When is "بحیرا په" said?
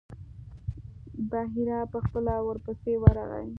1.29-1.97